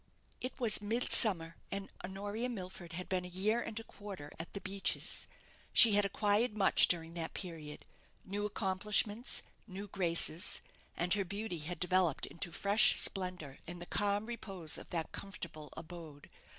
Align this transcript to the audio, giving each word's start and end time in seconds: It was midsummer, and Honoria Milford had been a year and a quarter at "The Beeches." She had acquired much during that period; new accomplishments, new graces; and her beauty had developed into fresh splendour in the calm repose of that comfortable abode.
It 0.41 0.59
was 0.59 0.81
midsummer, 0.81 1.57
and 1.69 1.87
Honoria 2.03 2.49
Milford 2.49 2.93
had 2.93 3.07
been 3.07 3.23
a 3.23 3.27
year 3.27 3.59
and 3.61 3.79
a 3.79 3.83
quarter 3.83 4.31
at 4.39 4.51
"The 4.55 4.61
Beeches." 4.61 5.27
She 5.73 5.91
had 5.93 6.05
acquired 6.05 6.57
much 6.57 6.87
during 6.87 7.13
that 7.13 7.35
period; 7.35 7.85
new 8.25 8.43
accomplishments, 8.47 9.43
new 9.67 9.87
graces; 9.87 10.61
and 10.97 11.13
her 11.13 11.23
beauty 11.23 11.59
had 11.59 11.79
developed 11.79 12.25
into 12.25 12.51
fresh 12.51 12.97
splendour 12.97 13.59
in 13.67 13.77
the 13.77 13.85
calm 13.85 14.25
repose 14.25 14.75
of 14.79 14.89
that 14.89 15.11
comfortable 15.11 15.69
abode. 15.77 16.31